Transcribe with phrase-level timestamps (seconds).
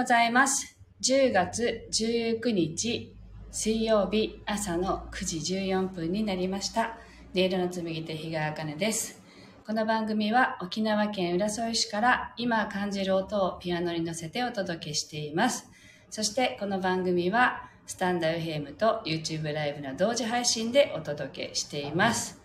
[0.00, 0.78] ございます。
[1.02, 3.14] 10月19日
[3.50, 6.96] 水曜日朝の9時14分になりました。
[7.34, 9.20] 音色の紡手日川茜です。
[9.66, 15.68] この番組は沖縄県浦添市から今感じる音をピアノに乗せてお届けしています。
[16.08, 22.39] そしてこの番組はスタンダ FM と YouTube ライブの同時配信でお届けしています。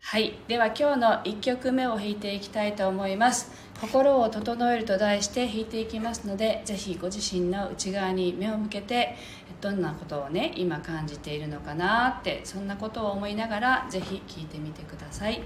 [0.00, 0.38] はい。
[0.48, 3.52] では今日の1曲目を弾いていきたいと思います。
[3.78, 9.16] 心を整えると題して弾いていきますので、ぜひご自身の内側に目を向けて、
[9.60, 15.42] どんなことをね、今感じているのかなって、そんなことを思いながら、ぜひ聴いてみてください。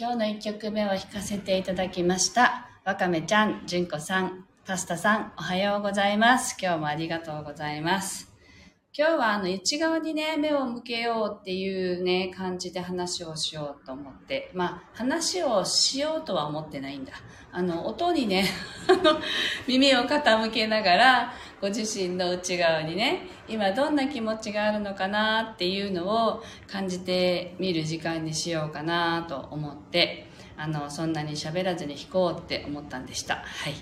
[0.00, 2.70] 今日の1曲目を弾かせていただきました。
[2.86, 6.56] わかめちゃん、じゅんこさん、パスタさん、おはようございます。
[6.58, 8.32] 今日もありがとうございます。
[8.96, 17.12] 今日はあの内側にね、目を向けようっていうね、感じで話をしようと思って、まあ話をしようとは思ってないんだ。
[17.52, 18.46] あの、音にね、
[18.88, 19.20] あの、
[19.68, 30.26] 耳を傾けながら、ご自身の内側にね、今どんな気持ちがあるのかなっていうのを感じてみる時間にしようかなと思って、
[30.56, 33.36] あの、そんなに喋らずに弾こうって思ったんでした。
[33.36, 33.74] はい。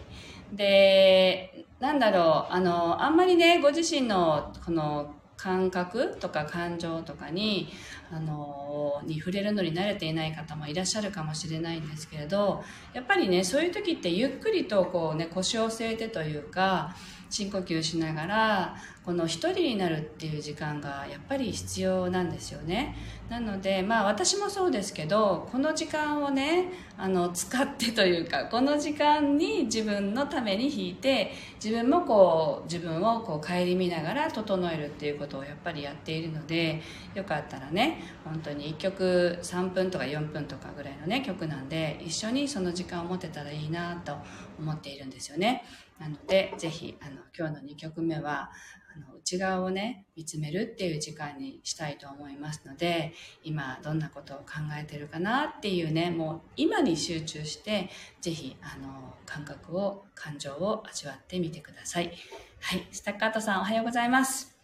[0.52, 7.68] で、なんだろう、あの、あんまりね、ご自身のこの感覚とか感情とかに
[8.10, 16.96] あのに触れるのに慣れていない方もいらっしゃるかもしれないんですけれどやっぱりねそういう時ってゆっくりとこう、ね、腰を据えてというか
[17.30, 22.94] 深呼吸しながらこの一人になるっていう時間がやっぱり必要なんですよね。
[23.30, 31.32] なのでまあ私もそうですけどこの時間をねあの使ってというかこの時間に自分のために弾いて
[31.62, 36.82] 自分もこう自分をこう顧みながら整えるっていうことをやっぱりやっているので
[37.14, 44.16] よかったらね本当に1曲3分とか4分とかぐらいのね曲なんで一緒にその時間を持てたらいいなと
[44.58, 45.64] 思っているんですよね。
[45.98, 48.50] なのでぜひあの今日の2曲目は
[48.94, 53.12] あの内側をね見つめるっていう時間にしたいと思いますので
[53.44, 54.44] 今どんなことを考
[54.78, 57.90] えてるかなっていうねもう今に集中して
[58.20, 62.12] ぜひあの感覚を感情を味わってみてください。
[62.60, 64.56] はいスタッカートさんおはようございます。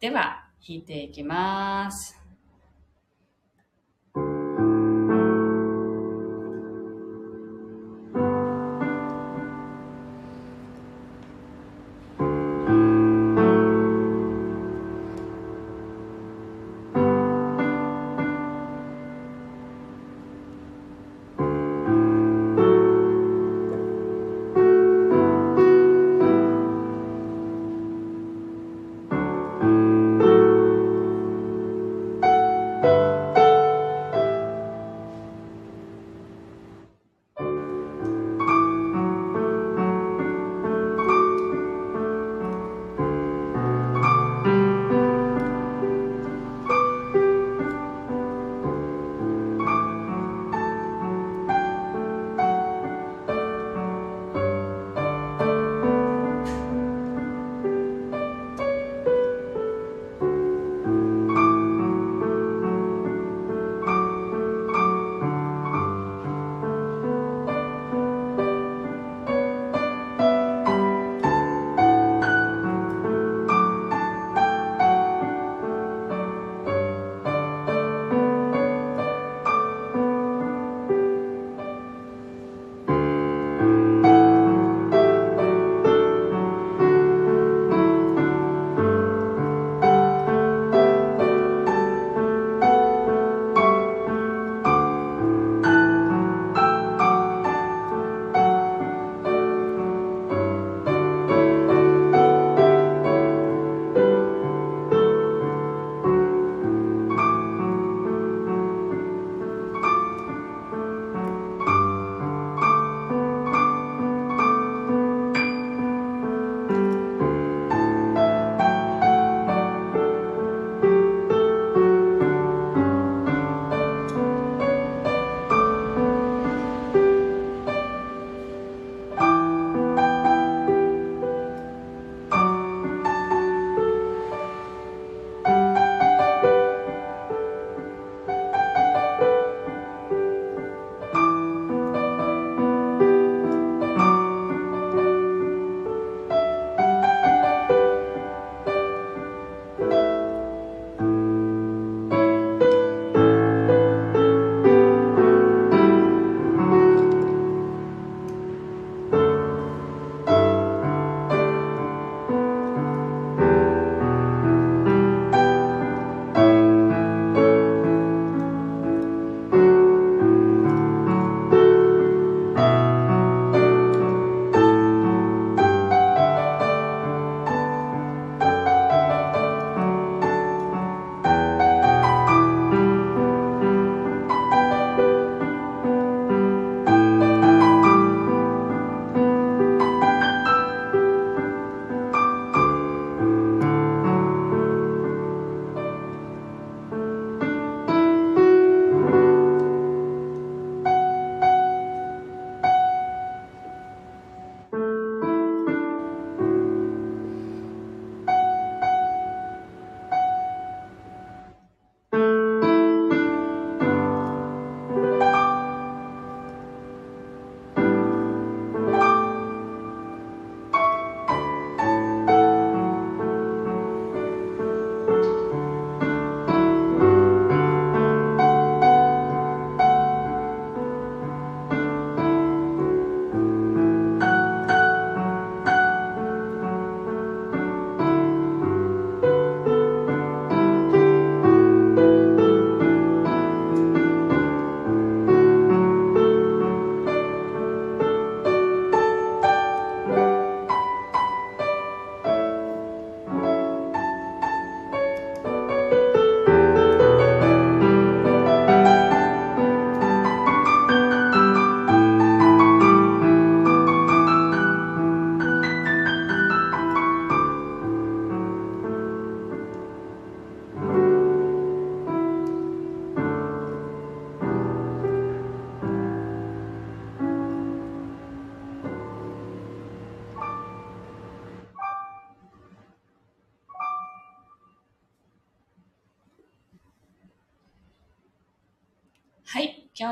[0.00, 2.25] では弾いていきます。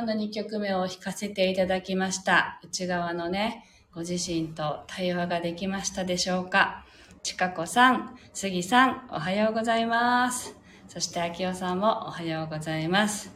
[0.04, 2.61] 今日の2曲目を弾かせていただきました。
[2.62, 6.84] 内側のね、ご自身と対話ができましたでしょうか
[7.23, 10.54] ちかこさん、すぎさん、おはようございます。
[10.88, 13.34] そして、あきおさんもおはようございます。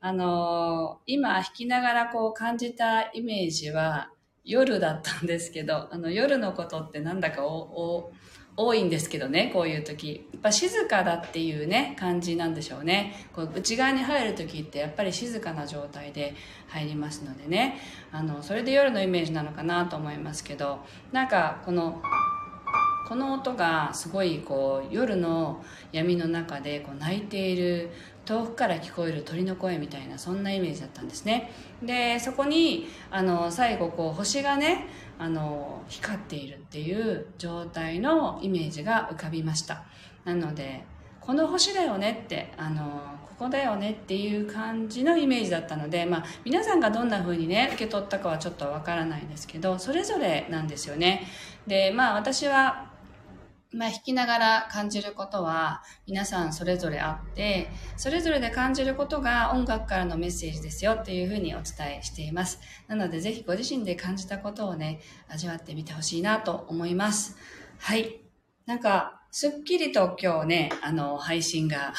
[0.00, 4.10] あのー、今弾きながらこう感じたイメージは
[4.46, 8.12] 夜だったんですけど、あの夜のことってなんだかお、お、
[8.60, 10.26] 多いんですけどね、こういう時。
[10.32, 13.28] やっぱ静かだっていうね、感じなんでしょうね。
[13.32, 16.34] こう内側に入る時ってやっぱり静かな状態で
[16.66, 17.78] 入りますのでね、
[18.10, 20.80] あの、それで夜のイメージなのかなと思いますけど、
[21.12, 22.02] なんかこの、
[23.08, 27.90] この音がすごいこう夜の闇の中でこう泣いている
[28.26, 31.50] 遠くから聞こえる鳥の声みたいなそんなイメージだったんですね
[31.82, 34.86] でそこにあの最後こう星がね
[35.18, 39.84] あの光っているっていう状態のイメージが浮かびました。
[40.24, 40.84] なので
[41.20, 42.84] この星だよねってあの
[43.38, 51.26] ここだよねっていう感じのイメージだったので、まあ、皆さんがどんな風にね受け取ったかはちょっとわからないですけどそれぞれなんですよね。
[51.66, 52.86] でまあ私は
[53.70, 67.36] まあ、弾きながら感じることは皆さんそれぞれあってそれぞれで感じることが音楽からのメッセージですよっていうふうにお伝えしていますなのでぜひご自身で感じたことをね味わってみてほしいなと思います
[67.78, 68.20] はい
[68.64, 71.92] なんかすっきりと今日ね、あの、配信が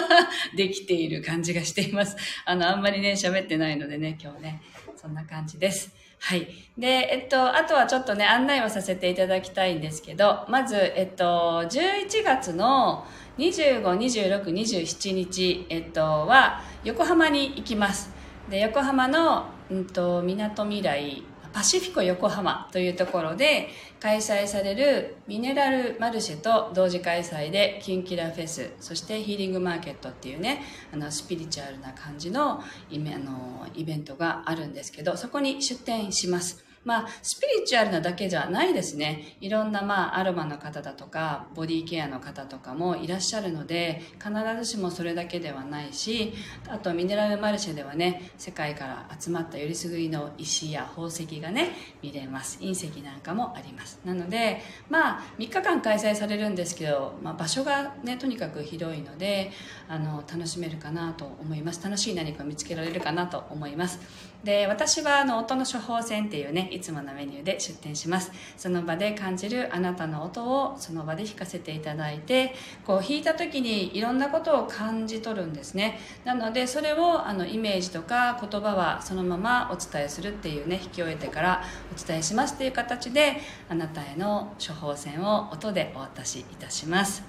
[0.54, 2.14] できている感じがしています。
[2.44, 4.62] あの、あんまりね、喋ってないのでね、今日ね、
[4.94, 6.03] そんな感じです。
[6.26, 6.48] はい。
[6.78, 13.04] で、えっと、あとはちょっとね、案内をさせていただきたいんですけど、まず、えっと、11月の
[13.36, 18.10] 25、26、27日、えっと、は、横浜に行きます。
[18.48, 21.22] で、横浜の、うんと、港未来
[21.54, 23.68] パシフィコ横浜というところで
[24.00, 36.63] 開催されるミネラルマルシェと同時開催でキンキラフェスそしてヒーリングマーケットっていうねあのスピリチュアルな感じのイあのイベントがあるんですけどそこに出店します。
[36.84, 39.36] まあ、スピリチュアルなだけじゃないですね。
[39.40, 46.34] いろんな、まあ、アロマの方だとか、ボディケアの方とかもいらっしゃるので、必ずしもそれだけではないし、
[46.68, 51.70] あと、ミネラルマルシェではね、世界から集まったよりすぐりの石や宝石がね、
[52.02, 52.58] 見れます。
[52.60, 54.00] 隕石なんかもあります。
[54.04, 54.60] なので、
[54.90, 59.50] まあ、3日間開催されるんですけど、まあ、場所がね、とにかく広いので、
[59.88, 61.82] あの、楽しめるかなと思います。
[61.82, 64.33] 楽しい何か見つけられるかなと思います。
[64.44, 68.30] で私はあの音の処方箋っていうねいつものメニューで出店します。
[68.56, 72.54] その場で感じるあなたの音をその場で弾かせていただいて
[72.86, 75.98] こう弾いた時にいろんなことを感じ取るんですね。
[76.24, 87.22] なのでそれをあのイメージとか言葉はそのままお伝えするっていうね弾き終えてからお伝えしますっていう形であなたへの処方箋を音でお渡しいたします。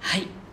[0.00, 0.47] はい。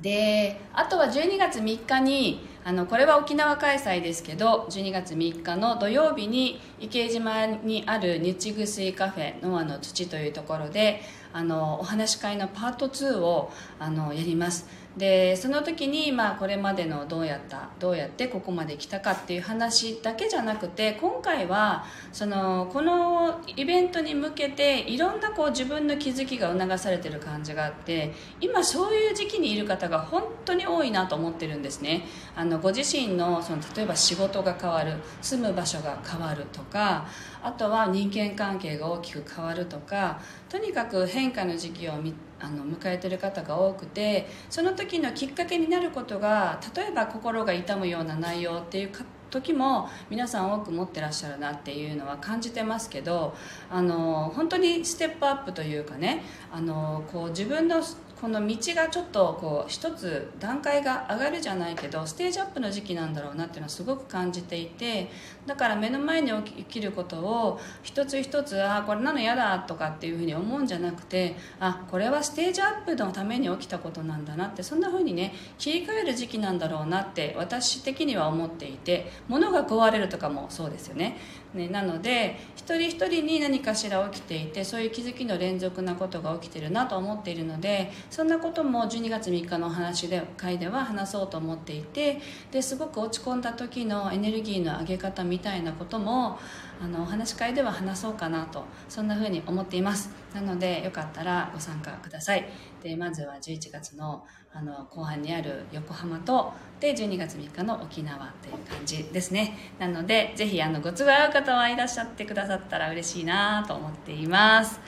[0.00, 14.82] であとは12月3日にあのこれは沖縄開催ですけど12月3日の土曜日に池江島にある日薬カフェノアの土というところであのお話し会のパート2をあのやります。
[14.96, 32.06] でその時に、まあ、これまでのどうやったどうやってここまで来たかっていう話だけじゃなくて今回はそのこのイベントに向けていろんなこう自分の気づきが促されてる感じがあって今そういう時期にいる方が本当に多いなと思ってるんですね。
[32.36, 37.06] あのご自身のその例えば仕事が変わる住む場所が変わるとか
[37.42, 41.92] あとは人間関係が大きく変わるとかとにかく変化の時期を
[42.40, 48.90] あの迎えてる方が多くてその時のきっかけになることが例えば心が痛むような内容っていう
[49.30, 53.34] 時も皆さん多く持ってらっしゃるなっていうのは感じてますけど
[53.70, 57.82] あの本当にステップアップというかねあのこう自分の
[58.22, 65.10] この道がちょっとこう一つ段階が上がるじゃないけどステージアップの時期なんだろうなっていうのはすごく感じていて
[65.44, 81.16] だから目の前に起きることを一つ一つああこれなの嫌だとかっていうふうに思うんじゃなくてあこれはステージアップのために起きたことなんだなってそんなふうにね切り替える時期なんだろうなって私的には思っていて物が壊れるとかもそうですよね。
[81.54, 96.38] ね、なので一人一人に何かしら起きていてそういう気づきの連続なことが起きてるなと思っているのでそんなことも12月3日のお話で会では話そうと思っていてですごく落ち込んだ時のエネルギーの上げ方みたいなことも
[96.82, 100.10] あのお話し会では話そうかなとそんな風に思っています。
[100.34, 102.46] なのでよかったらご参加ください。
[102.82, 109.56] でまずは11月のあの後半にある横浜とで12月3日の沖縄という感じですね。
[109.78, 114.78] なのでぜひあのご都合合う方はいらっしゃってくださったら嬉しいなと思っています。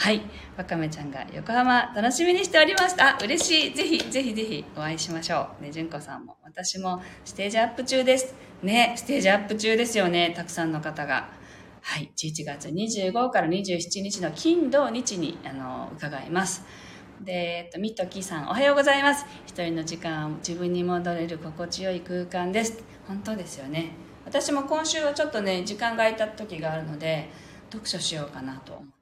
[0.00, 0.22] はい。
[0.56, 3.18] わかめちゃんが横浜楽しみにしておりました。
[3.22, 3.74] 嬉しい。
[3.74, 5.62] ぜひぜひぜひお会いしましょう。
[5.62, 6.38] ね純子さんも。
[6.42, 8.34] 私もステージアップ中です。
[8.62, 11.28] ねステージアップ中ですよねたくさんの方が。
[11.82, 12.10] はい。
[12.16, 16.64] 11月25から27日の金土日にあの伺います。
[17.20, 17.32] で、
[17.64, 19.26] えっと、みときさん、おはようございます。
[19.46, 22.82] 一人の時間、自分に戻れる心地よい空間です。
[23.06, 23.90] 本当ですよね。
[24.24, 27.28] 私も今週はちょっとね、時間が空いた時があるので、
[27.70, 28.99] 読書しようかなと思って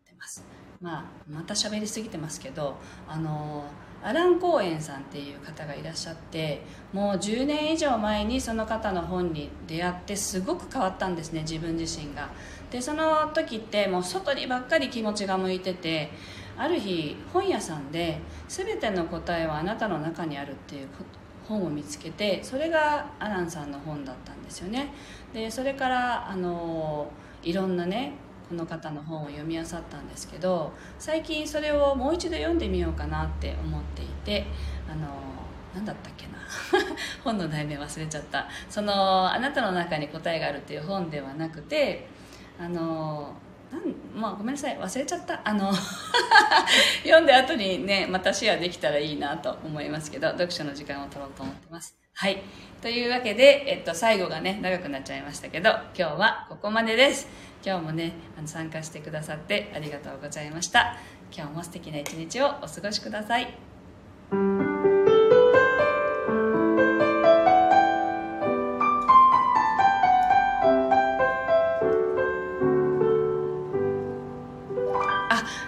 [0.80, 1.00] ま。
[1.00, 2.76] あ、また喋りすぎてますけど、
[3.08, 3.64] あの
[4.02, 12.28] アラン・コーエンさんっていう方がいらっしゃってもう10年以上前にその方の本に出会ってすごく変わったんですね自分自身が
[12.70, 16.10] でその時ってもう外にばっかり気持ちが向いてて
[16.56, 20.88] ある日本屋さんで「全ての答えはあなたの中にある」っていう
[21.48, 24.92] 本を見つけてそれがアランさんの本だったんですよね
[25.32, 27.10] でそれからあの
[27.42, 28.12] いろんなね
[28.48, 34.46] この方の本を読み漁ったんですけど最近それをもう一度読んでみようかなって思っていて
[34.90, 35.08] あの
[35.74, 36.38] 何だったっけな。
[37.22, 38.48] 本の題名忘れちゃった。
[38.70, 42.06] その「あなたの中に答えがある」っていう本ではなくて
[42.58, 43.34] あの
[43.70, 44.78] なんまあごめんなさい。
[44.78, 45.40] 忘れちゃった。
[45.44, 45.70] あの
[47.04, 51.98] 読んで後にねまたシェアできたらいいなと思いますけど読書の時間を取ろうと思ってます。
[52.14, 52.42] はい。
[52.80, 57.28] というわけで、えっと、最後がね長くなっちゃいましたけど今日はここまでです。
[57.64, 60.96] 今日もねあの参加してくださってありがとうございました。
[61.30, 63.54] 今日も素敵な一日をお過ごしください。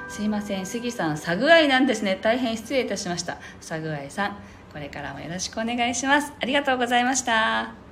[0.08, 0.66] すいません。
[0.66, 2.18] 杉さんサグアイなんですね。
[2.20, 3.38] 大変失礼いたしました。
[3.60, 4.36] サグアイさん
[4.72, 6.32] これからもよろしくお願いします。
[6.40, 7.89] ありがとうございました。